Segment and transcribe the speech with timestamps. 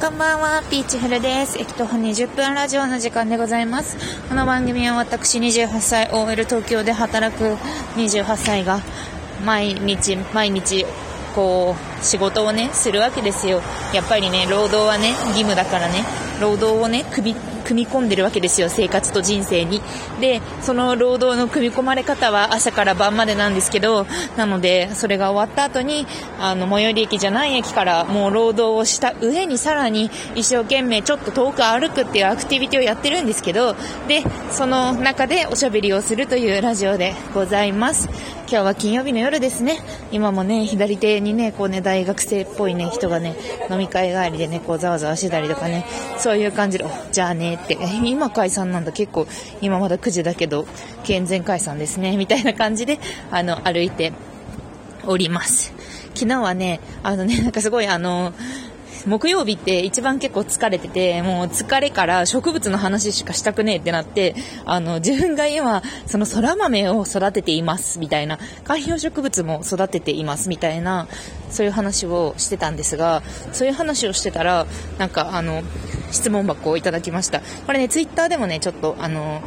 [0.00, 1.58] こんばんは、ピーチフルです。
[1.58, 3.98] 駅徒歩、20分ラジオの時間でございます。
[4.30, 7.58] この番組は私28歳、OL 東京で働く
[7.96, 8.80] 28歳が、
[9.44, 10.86] 毎日、毎日、
[11.34, 13.62] こう、仕事をね、するわけですよ。
[13.92, 16.04] やっぱりね、労働はね、義務だからね、
[16.40, 17.34] 労働をね、首、
[17.70, 19.80] 組み込んでるわけですよ、生活と人生に。
[20.20, 24.06] で、その労働の組み込まれ方は朝から晩までなんですけど、
[24.36, 26.06] なので、それが終わった後に、
[26.40, 33.76] あの、最寄り駅じゃない駅からもう労働をした上にさらに一生懸命ちょっと遠く歩くっていうアクティビティをやってるんですけど、
[34.08, 38.08] で、その中でおしゃべりをするというラジオでございます。
[38.50, 39.78] 今日は金曜日の夜ですね。
[40.10, 43.34] 今もね、左手にね、こうね、大学生っぽいね、人がね、
[43.68, 45.84] 飲み会帰りでね、こうざわざわしてたりとかね、
[46.18, 49.26] そういう感じで、じゃあねって、今解散なんだ、結構、
[49.60, 50.66] 今まだ9時だけど、
[51.02, 53.00] 健全解散ですね、みたいな感じで、
[53.32, 54.12] あの、歩いて
[55.04, 55.72] おります。
[56.14, 58.34] 昨日はね、あのね、なんかすごいあの、
[59.06, 71.08] 木曜日って一番結構疲れてて、もう疲れから植物の話しかしたくねえってなって、あの、自分が今、その空豆を育てています、みたいな、観葉植物も育てています、みたいな、
[71.50, 74.66] そういう話をしてたんですが、そういう話をしてたら、
[74.98, 75.62] なんかあの、
[76.10, 77.40] 質問箱をいただきました。
[77.66, 79.42] これね、ツイッターでもね、ちょっとあの、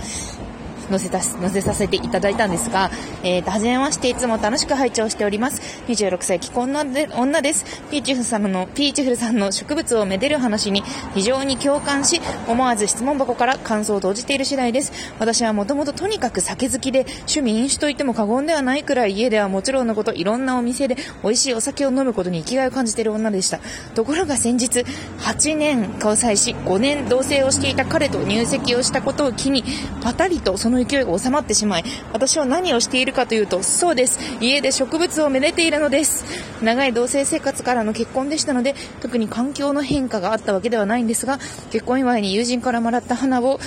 [0.90, 2.92] 載せた、載せさせていただいたんですが、
[3.24, 5.62] えーと、はじめまして、いつも楽しく拝聴しております。
[5.88, 6.82] 26歳既婚の
[7.16, 7.66] 女です。
[7.90, 14.92] ピーチフルさんの、ピーチフルさんの植物をめでる話に非常に共感し、思わず質問箱から感想を投じている次第です。
[15.20, 23.60] 私はもともととにかく酒好きで、趣味飲酒と言っても過言ではないくらい家ではもちろんのこと、いろんなお店で美味しいお酒を飲むことに生きがいを感じている女でした。
[23.96, 24.86] ところが先日、
[25.20, 29.64] 8年交際し、5年同棲をしていた彼と入籍をしたことを機に、
[30.02, 34.20] パタリとその勢いが収まってしまい、私は何をしているかというと、そうです。
[34.42, 36.26] 家で植物をめでているのです。
[36.62, 41.40] 長い同棲生活からの結婚でしたので、特に環境の変化があったわけではないんですが、
[41.72, 43.60] 結婚祝いに友人からもらった花を、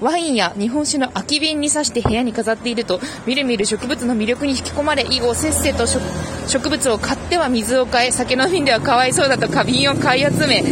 [0.00, 10.62] ワインや日本酒の空き瓶に刺して部屋に飾っていると、みるみる植物の魅力に引き込まれ、以後せっせと植物を買っては水を変え、酒の瓶ではかわいそうだと花瓶を買い集め、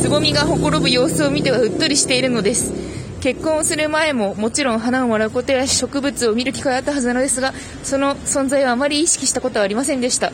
[0.00, 2.89] つぼみがほころぶ様子を見てはうっとりしているのです。
[3.20, 10.32] 結婚をする前ももちろん花をもらうことや植物を見る機会があったはずなのですが、その存在はあまり意識したことはありませんでした。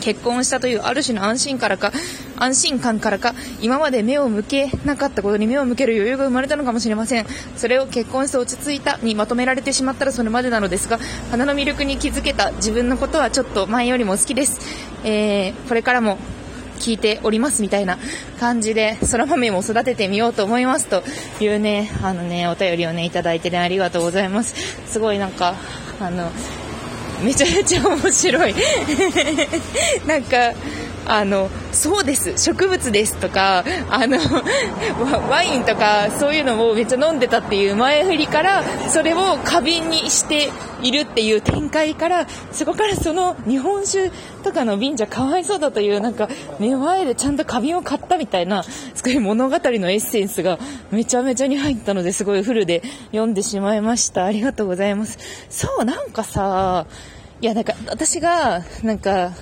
[0.00, 1.92] 結婚したというある種の安心からか、
[2.36, 7.26] 安心感からか、今まで目を向けなかったことに目を向ける余裕が生まれたのかもしれません。
[7.56, 10.98] それを結婚して落ち着いたにまとめられてしまったらそれまでなのですが、
[11.30, 14.60] 花の魅力に気づけた自分のことはちょっと前よりも好きです。
[15.04, 16.18] えー、これからも
[16.76, 17.98] 聞いておりますみたいな
[18.38, 21.02] 感じで、そら豆も育ててみようと思いますと
[21.40, 24.54] いうね、あのね、お便りをね、いただいてね、ありがとうございます。
[24.86, 25.54] すごいなんか、
[26.00, 26.30] あの、
[27.22, 28.54] めちゃめちゃ面白い。
[30.06, 30.52] なんか、
[31.06, 34.18] あの、そうです、植物ですとか、あの、
[35.30, 40.50] ワインとかそういうのをめっちゃ飲んでたっていう前振りから、それを花瓶にして
[40.82, 44.10] いるっていう展開から、そこからその日本酒
[44.42, 46.28] とかの瓶じゃかわいそうだという、なんか、
[46.58, 50.58] 目前でちゃんと花瓶を買ったみたいな、すごい物語のエッセンスが
[50.90, 54.24] めちゃめちゃに入ったので、すごいフルで読んでしまいました。
[54.24, 55.18] ありがとうございます。
[55.50, 56.86] そう、なんかさ、
[57.40, 59.32] いや、なんか、私が、なんか、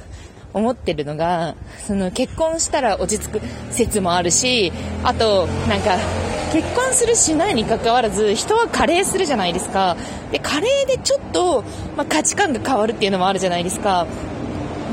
[0.54, 1.56] 思ってるのが、
[1.86, 4.72] その結婚したら落ち着く説もあるし、
[5.02, 5.98] あと、なんか、
[6.52, 9.96] 結婚するしないに関わらず、人は加齢するじゃないですか。
[10.30, 11.62] で、加齢でちょっと、
[11.96, 14.06] まあ、価値観が変わるっていうのもあるじゃないですか。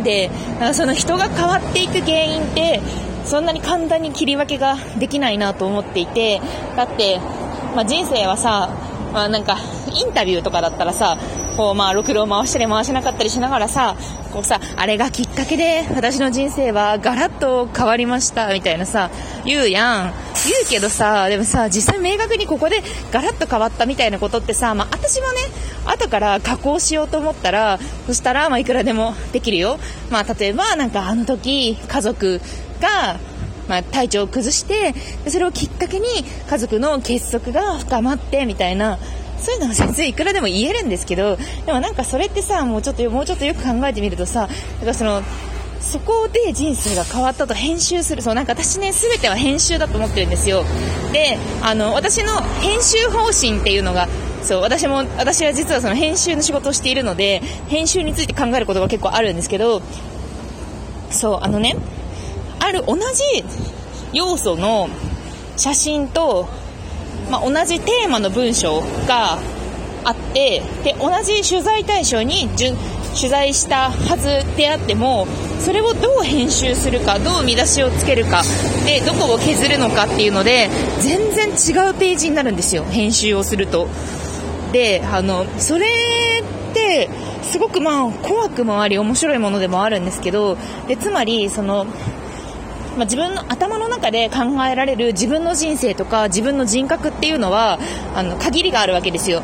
[0.03, 2.81] で、なんかその人が変わっていく原因って、
[3.25, 6.41] そんなに簡単に切り分けができないなと思っていて、
[6.75, 7.19] だって、
[7.75, 8.69] まあ、人生はさ、
[9.13, 9.57] まあ、なんか、
[9.93, 11.17] インタビューとかだったらさ、
[11.57, 13.95] こう、まあ、ろくろを回したり回しなかったりしながらさ、
[14.31, 19.09] こうさ、あれがきっかけで私の人生はガラッと変わりました、みたいなさ、
[19.45, 20.13] 言うやん。
[20.43, 22.81] 言うけどさ、でもさ、実際明確にここで
[23.11, 25.37] ガラッと変わったみたいなことってさ、まあ、私もね、
[25.85, 29.77] 後から加工しようと思ったら、そしたら、まあ、いくらでもできるよ。
[30.09, 32.41] まあ、例えば、なんかあの時、家族
[32.79, 33.19] が、
[33.67, 34.93] まあ、体調を崩して、
[35.27, 36.07] それをきっかけに
[36.49, 38.97] 家族の結束が深まって、みたいな、
[39.41, 44.47] そういうのは全然いくらでも言えるんですけど、でもなんかそれってさ、もうちょっと、もうちょっとよく考えてみるとさ、
[44.77, 45.23] なんかその、
[45.81, 48.21] そこで人生が変わったと編集する。
[48.21, 50.63] そう、なんか私ね、全ては編集だと思ってるんですよ。
[51.11, 54.07] で、あの、私の編集方針っていうのが、
[54.43, 59.81] そう、私も、私は実はその編集の仕事をしているので、編集について考えることが結構あるんですけど、
[61.09, 61.75] そう、あのね、
[62.59, 63.43] ある同じ
[64.13, 64.87] 要素の
[65.57, 66.47] 写真と
[67.31, 69.39] まあ、同じテーマの文章が
[70.03, 75.27] あってで同じ取材対象に取材したはずであっても、
[75.59, 78.41] それをどう編集するか、どう見出しをつけるか、
[78.85, 80.69] で、どこを削るのかっていうので、
[80.99, 83.87] 全然違うページになるんですよ、編集をすると。
[84.71, 87.09] で、あの、それって、
[87.51, 90.57] すごくまあ怖くもあり面白いものでもあるんですけど
[90.87, 91.85] でつまりその
[92.97, 97.79] まあ、自分の頭の中で考えられる自分の人生とか自分の人格っていうのは
[98.15, 99.43] あの限りがあるわけですよ。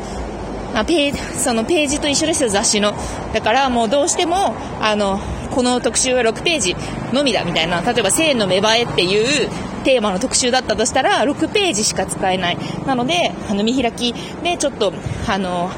[0.74, 2.94] あペーそのページと一緒ですよ、雑誌の。
[3.32, 5.18] だからもうどうしても、あの、
[5.50, 6.76] この特集は6ページ
[7.12, 9.48] のみだみたいな、例えば1000の芽生えっていう
[9.84, 12.58] テーマの特集だったとしたら、6ページしか使えない。
[12.86, 14.92] なので、あの、見開きでちょっと、
[15.26, 15.70] あの、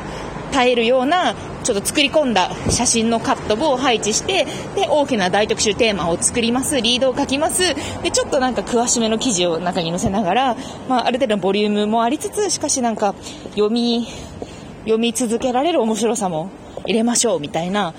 [0.52, 1.34] 耐えるような
[1.70, 4.44] ちょっと作り込んだ写真のカットを配置して
[4.74, 7.62] で大きな大特集テーマを作りますリードを書きます。
[8.02, 10.56] でちょっとなんか詳しめの記事を中に載せながら、
[10.88, 13.14] まあ、ある程度のボリュームもありつつしかしなんか
[13.50, 14.08] 読み
[14.80, 16.50] 読み続けられる面白さも
[16.86, 17.94] 入れましょうみたいな。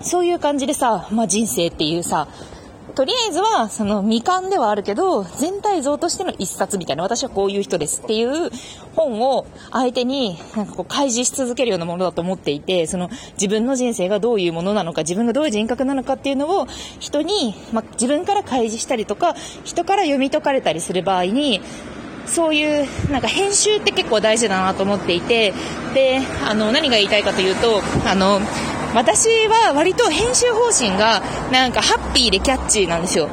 [0.00, 2.26] そういう感じでさ、まあ、人生っていうさ
[2.90, 8.50] とりあえずは、その未完ではあるけど、全体像としての一冊みたいな、私はこういう人ですっていう
[8.94, 16.66] 本を相手に、なんかこう開示し続けるようなものだと思っていて、その自分の人生がどういうものなのか、自分がどういう人格なのかっていうのを
[16.98, 19.34] 人に、ま、自分から開示したりとか、
[19.64, 21.60] 人から読み解かれたりする場合に、
[22.26, 25.52] そういう、なんか編集って結構大事だなと思っていて、
[25.94, 28.40] で、あの、何が言いたいかというと、あの、
[28.94, 31.22] 私は割と編集方針が
[31.52, 33.28] なんかハッピーでキャッチーなんですよ。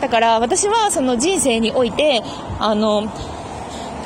[0.00, 2.22] だから私はその人生において、
[2.58, 3.02] あの、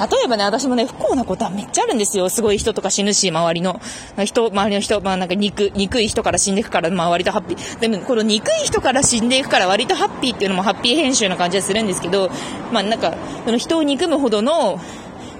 [0.01, 2.29] 例えばね、私もね、不幸なことはめっちゃあるんですよ。
[2.29, 3.81] すごい人とか死ぬし、周りの。
[4.25, 7.79] 人、周りの人、まあなんか憎、憎い人から死んでいくから、まあ割とハッピー。
[7.79, 12.31] でも、この憎い人から死んでいくから割とハッピーっていうのもハッピー編集な感じがするんですけど、
[12.73, 13.15] まあなんか、
[13.45, 14.81] その人を憎むほどの、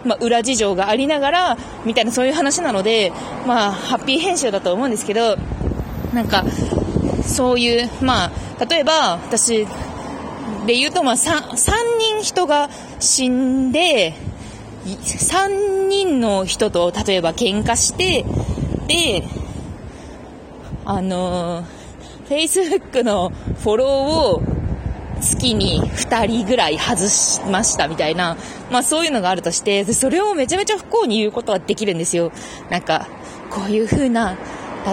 [0.05, 3.13] まあ、裏事情がありながら、みたいなそういう話なので、
[3.47, 5.37] まあ、ハッピー編集だと思うんですけど、
[6.15, 6.45] なんか、
[7.27, 9.67] そういう、まあ、例えば、私
[10.67, 12.71] で言うと、まあ、3、3人人が
[13.01, 14.15] 死んで、
[14.85, 18.25] 3人の人と、例えば喧嘩して、
[18.87, 19.25] で、
[20.85, 21.65] あの、
[22.29, 23.31] Facebook の
[23.63, 24.43] フォローを
[25.21, 28.37] 月に2人ぐらい外しましたみたいな、
[28.71, 32.33] まあそういうのがあるとして、それをめちゃめちゃ不幸に言うことはできるんですよ。
[32.71, 33.09] なんか、
[33.51, 34.37] こういう風な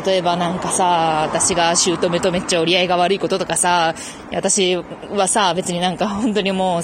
[0.06, 3.94] 例えばなんかさ、私が姑とめっちゃ折り合いが悪いこととかさ、
[4.32, 6.84] 私はさ、別になんか本当にもう、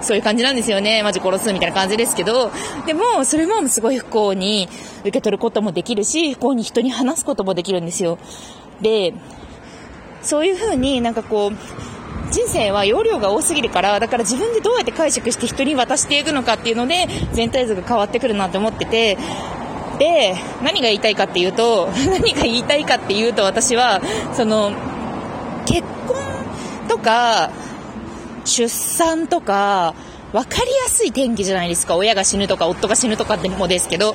[0.00, 1.02] そういう感じなんですよね。
[1.02, 2.50] マジ殺すみたいな感じですけど、
[2.86, 4.68] でも、それもすごい不幸に
[5.00, 8.18] 受け取ることもできるし、不幸に人に話すこともできるんですよ。
[8.80, 9.14] で、
[10.22, 11.52] そういう風になんかこう、
[12.30, 19.16] 人生は容量が多すぎるから、だから自分でどうやって解釈して人に渡していくのかっていうので、全体像が変わってくるなって思ってて、
[19.98, 24.00] で、何が言いたいかっていうと、 何が言いたいかっていうと、私は、
[24.32, 24.72] その、
[25.66, 26.16] 結婚
[26.88, 27.50] とか、
[28.44, 29.94] 出産とか、
[30.32, 31.96] 分かりやすい天気じゃないですか。
[31.96, 34.14] 親が死ぬとか、夫が死ぬとかでもですけど。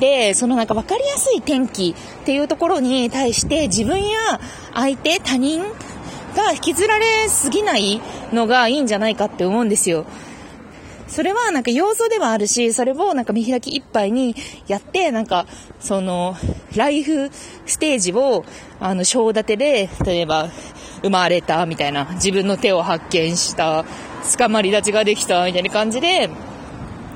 [0.00, 4.40] で、そのなんか分かりやすい天気っていうところに対して自分や
[4.74, 5.62] 相手、他人
[6.34, 8.00] が引きずられすぎない
[8.32, 10.04] のがいいんじゃないかって思うんですよ。
[11.12, 14.34] それはなんか要素ではあるし、それをなんか見開き一杯に
[14.66, 15.44] やって、なんか、
[15.78, 16.34] その、
[16.74, 17.28] ライフ
[17.66, 18.46] ステージを、
[18.80, 20.48] あの、章立てで、例えば、
[21.02, 23.84] 生まれた、みたいな、自分の手を発見した、
[24.38, 26.30] 捕まり立ちができた、みたいな感じで、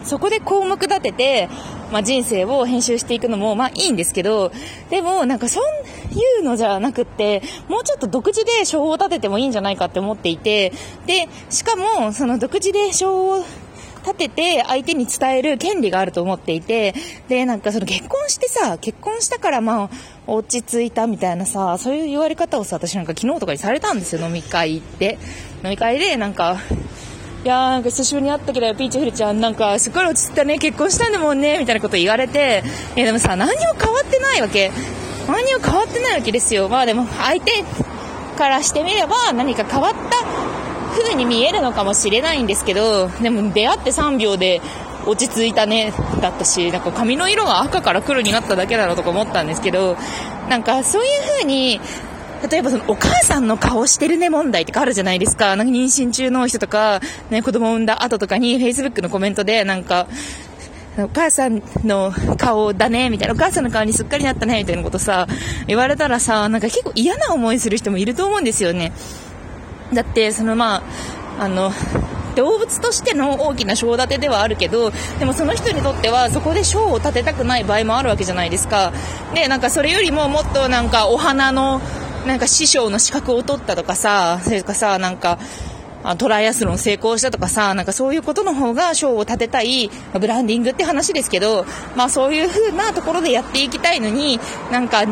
[0.05, 1.49] そこで項目立てて、
[1.91, 4.53] まあ、人生を編集していくのも、まあいいんですけど、
[4.91, 10.73] でもなんかそういうのじゃなくって、もうちょっと独自で章を立ててもいいんじゃないかって思っていて、
[11.07, 13.45] で、しかもその独自で章を
[14.07, 16.95] 立てて相手に伝える権利があると思っていて、
[17.29, 19.91] で、なんかその結婚してさ、結婚したからまあ、
[20.29, 25.19] 落ち着いたみたいなさ、そういう言われ方をさ、私なんか昨日とかにされたんですよ、飲み会行って。
[25.65, 26.59] 飲み会で、なんか、
[27.45, 32.63] いやーなんか久しぶりに会ったけど、ピーチフルちゃんなんかすっごい落ち着いたね、結婚したんだもんね、みたいなこと言われて、
[32.97, 34.71] いやでもさ、何も変わってないわけ。
[35.29, 36.69] 何も変わってないわけですよ。
[36.69, 37.65] まあでも、相手
[38.37, 40.36] からしてみれば何か変わった
[40.97, 44.61] 風に見えるのかもしれないんですけど、でも出会って3秒で
[45.07, 49.97] 落ち着いたね、だったし、なんか髪の色が赤から黒になっただけだろうとか思ったんですけど、
[50.49, 51.81] なんかそういう風に、
[52.51, 55.57] 例えばそのお母さんの顔してるね問題とかあるじゃないですか。
[55.57, 57.01] なんか妊娠中の人とか、
[57.31, 60.07] ね、子供を産んだ後とかに Facebook のコメントでなんか、
[60.99, 65.27] お母さんの顔だね、みたいな、お母さんの顔にすっかりなったね、みたいなことさ、
[65.67, 68.93] 言われたらさ、なんか結構嫌な思いする人もいると思うんですよね。
[69.93, 70.83] だって、そのま
[71.39, 71.73] あ、あの、
[72.37, 78.93] 動物としての大きな賞立てではあるけど、でもその人にとってはそこで賞を立てたくない場合もあるわけじゃないですか。
[79.35, 81.81] で、なんかそれよりももっとなんかお花の、
[82.27, 85.39] なんか師匠の資格を取ったとかさ、それかさ、なんか、
[86.15, 94.39] トライアスロン成功したとかさ、なんかそういうことの方が賞を立てたい、ブランディングって話ですけど、まあそういう風なところでやっていきたいのに、
[94.71, 95.05] なんか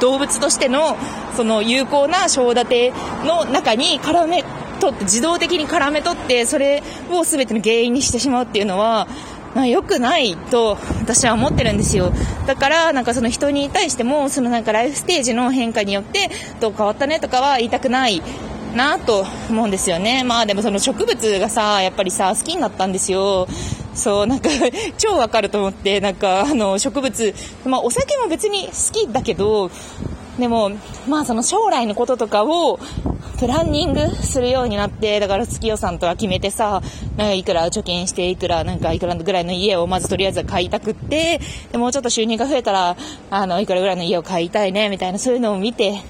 [0.00, 0.96] 動物としての
[1.36, 2.92] その有効な賞立て
[3.24, 4.44] の中に絡め
[4.80, 9.08] 取って自動的に絡め取ってそれを全ての原因にしてしまうっていうのは
[9.54, 12.12] まあ、良くないと私は思ってるんですよ。
[12.46, 16.30] だから、なんかその人に対しても、そのなんかライフステージの変化によって
[16.60, 18.22] どう変わったねとかは言いたくない
[18.74, 20.24] なと思うんですよね。
[20.24, 23.46] まあでもその植物がさ、やっぱりさ、好きになったんですよ。
[23.94, 24.48] そう、なんか
[24.98, 27.34] 超わかると思って、なんかあの植物、
[27.64, 29.70] まあお酒も別に好きだけど、
[30.38, 30.70] でも、
[31.08, 32.78] まあその将来のこととかを
[33.38, 36.82] プランニングするようになって、だから月予算とか決めてさ、
[37.16, 41.40] なんかいくら貯金して、いくら、なんかいくらぐらいの家をまずとりあえず買いたくって、
[41.72, 42.96] でもうちょっと収入が増えたら、
[43.30, 46.02] あの、いくらぐらいの家を買いたいね、みたいなそういうのを見て、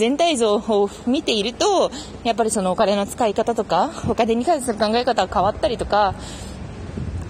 [0.00, 1.90] 全体像を見ていると、
[2.24, 6.14] やっぱりそのお金の使い方とか、お金に関する考え方が変わったりとか、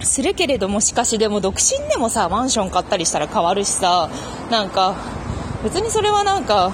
[0.03, 4.09] するけれども、しかしでも独身でもさ、マンション買ったりしたら変わるしさ、
[4.49, 4.95] なんか、
[5.65, 6.71] 別にそれはなんか、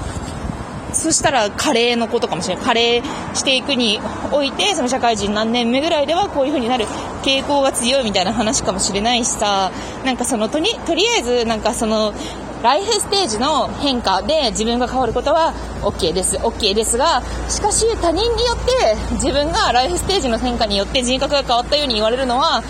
[0.93, 2.63] そしたら加齢のことかもしれない。
[2.63, 3.01] 加齢
[3.33, 3.99] していくに
[4.31, 6.85] おいて、その社会人何年目ぐらいではこういう風になる
[7.23, 9.71] 傾向が強いみたいな話かもしれないしさ、
[10.05, 12.13] なんかそのとに、とりあえずなんかその、
[12.63, 16.37] ライフステージの変化で自分が変わることは OK です。
[16.37, 22.63] OK ですが、しかし他人によって自分がライフステージの変化によって人格が変わったように言われるのは、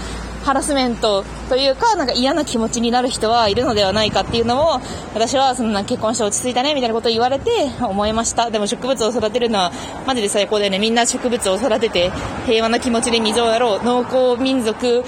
[0.44, 4.79] ハラスメントというか、なんか嫌な気持ちになる人はいるのではないかっていうのを、
[5.13, 7.51] 私はそんな結婚して落ち着いたねみたいなことを言われて
[7.82, 8.50] 思いました。
[8.50, 9.74] でも植物を育てるのは
[10.06, 10.79] マジで最高だよね。
[10.79, 12.12] みんな植物を育てて
[12.46, 13.84] 平和な気持ちで水をやろう。
[13.84, 15.03] 農耕民族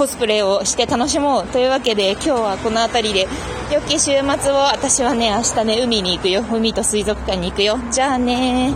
[0.00, 3.28] コスプレをして楽しもうというわけで今日はこの辺りで
[3.70, 6.42] 良き週末を私はね明日ね海に行くよ。
[6.50, 7.78] 海と水族館に行くよ。
[7.92, 8.72] じゃあね